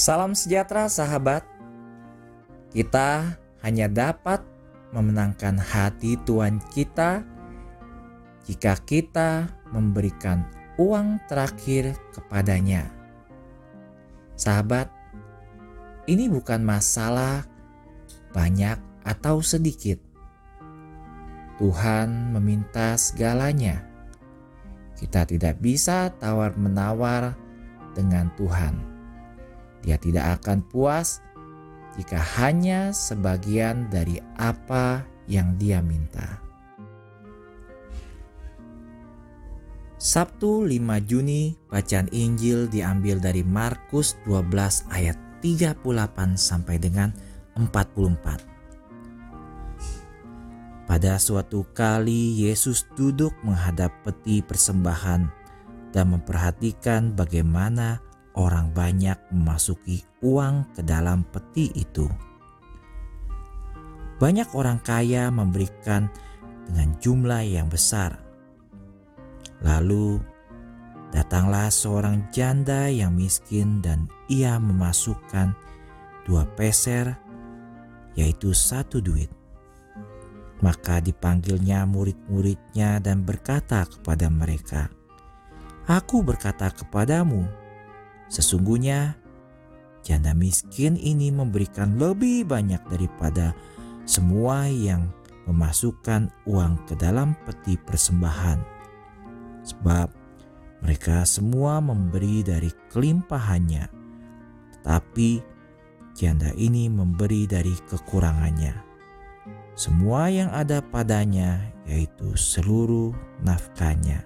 [0.00, 1.44] Salam sejahtera sahabat.
[2.72, 4.40] Kita hanya dapat
[4.96, 7.20] memenangkan hati Tuhan kita
[8.48, 10.48] jika kita memberikan
[10.80, 12.88] uang terakhir kepadanya.
[14.40, 14.88] Sahabat,
[16.08, 17.44] ini bukan masalah
[18.32, 20.00] banyak atau sedikit.
[21.60, 23.84] Tuhan meminta segalanya.
[24.96, 27.36] Kita tidak bisa tawar-menawar
[27.92, 28.89] dengan Tuhan.
[29.80, 31.24] Dia tidak akan puas
[31.96, 36.40] jika hanya sebagian dari apa yang dia minta.
[40.00, 47.12] Sabtu 5 Juni bacaan Injil diambil dari Markus 12 ayat 38 sampai dengan
[47.52, 48.48] 44.
[50.88, 55.28] Pada suatu kali Yesus duduk menghadap peti persembahan
[55.92, 58.00] dan memperhatikan bagaimana
[58.38, 62.06] orang banyak memasuki uang ke dalam peti itu.
[64.20, 66.06] Banyak orang kaya memberikan
[66.68, 68.20] dengan jumlah yang besar.
[69.64, 70.20] Lalu
[71.10, 75.56] datanglah seorang janda yang miskin dan ia memasukkan
[76.28, 77.16] dua peser
[78.14, 79.32] yaitu satu duit.
[80.60, 84.92] Maka dipanggilnya murid-muridnya dan berkata kepada mereka,
[85.88, 87.48] Aku berkata kepadamu,
[88.30, 89.18] Sesungguhnya
[90.06, 93.52] janda miskin ini memberikan lebih banyak daripada
[94.06, 95.10] semua yang
[95.50, 98.62] memasukkan uang ke dalam peti persembahan.
[99.66, 100.08] Sebab
[100.80, 103.84] mereka semua memberi dari kelimpahannya,
[104.78, 105.42] tetapi
[106.16, 108.88] janda ini memberi dari kekurangannya.
[109.76, 113.12] Semua yang ada padanya, yaitu seluruh
[113.44, 114.24] nafkahnya.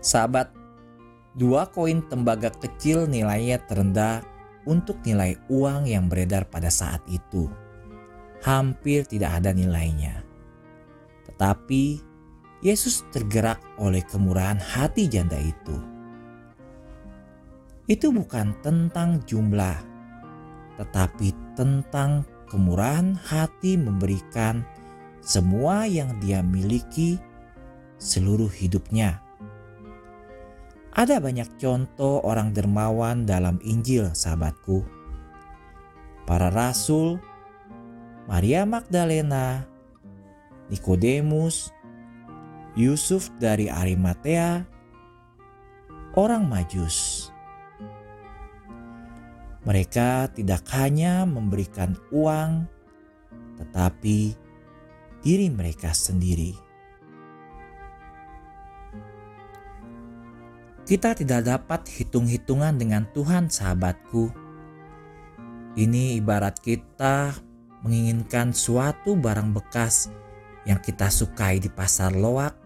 [0.00, 0.59] Sahabat
[1.30, 4.26] Dua koin tembaga kecil nilainya terendah
[4.66, 7.46] untuk nilai uang yang beredar pada saat itu.
[8.42, 10.26] Hampir tidak ada nilainya.
[11.30, 12.02] Tetapi
[12.60, 15.76] Yesus tergerak oleh kemurahan hati janda itu.
[17.88, 19.78] Itu bukan tentang jumlah,
[20.76, 24.66] tetapi tentang kemurahan hati memberikan
[25.22, 27.16] semua yang dia miliki
[27.96, 29.29] seluruh hidupnya
[30.90, 34.82] ada banyak contoh orang dermawan dalam Injil, sahabatku.
[36.26, 37.22] Para rasul,
[38.26, 39.66] Maria Magdalena,
[40.70, 41.70] Nikodemus,
[42.78, 44.62] Yusuf dari Arimatea,
[46.14, 47.30] orang Majus.
[49.66, 52.64] Mereka tidak hanya memberikan uang,
[53.60, 54.32] tetapi
[55.20, 56.69] diri mereka sendiri.
[60.90, 64.26] Kita tidak dapat hitung-hitungan dengan Tuhan, sahabatku.
[65.78, 67.30] Ini ibarat kita
[67.86, 70.10] menginginkan suatu barang bekas
[70.66, 72.58] yang kita sukai di pasar loak,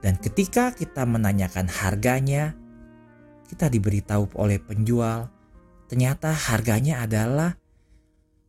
[0.00, 2.56] dan ketika kita menanyakan harganya,
[3.44, 5.28] kita diberitahu oleh penjual,
[5.92, 7.60] ternyata harganya adalah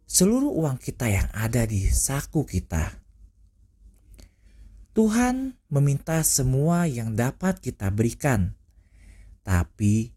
[0.08, 3.03] seluruh uang kita yang ada di saku kita.
[4.94, 8.54] Tuhan meminta semua yang dapat kita berikan,
[9.42, 10.14] tapi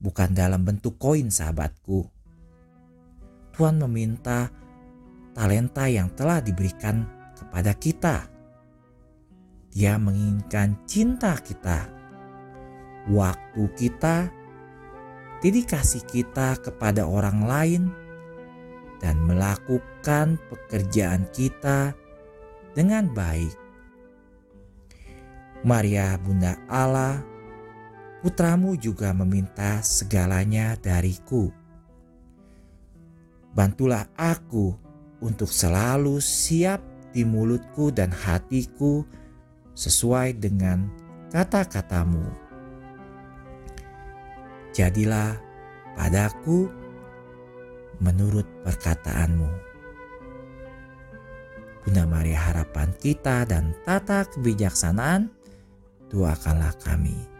[0.00, 2.08] bukan dalam bentuk koin, sahabatku.
[3.52, 4.48] Tuhan meminta
[5.36, 7.04] talenta yang telah diberikan
[7.36, 8.24] kepada kita.
[9.76, 11.84] Dia menginginkan cinta kita,
[13.12, 14.32] waktu kita,
[15.44, 17.82] dedikasi kita kepada orang lain,
[19.04, 21.92] dan melakukan pekerjaan kita
[22.72, 23.63] dengan baik
[25.64, 27.24] Maria Bunda Allah,
[28.20, 31.48] putramu juga meminta segalanya dariku.
[33.56, 34.76] Bantulah aku
[35.24, 36.84] untuk selalu siap
[37.16, 39.08] di mulutku dan hatiku
[39.72, 40.84] sesuai dengan
[41.32, 42.28] kata-katamu.
[44.76, 45.40] Jadilah
[45.96, 46.68] padaku
[48.04, 49.48] menurut perkataanmu.
[51.88, 55.43] Bunda Maria harapan kita dan tata kebijaksanaan
[56.08, 57.33] doakanlah kami.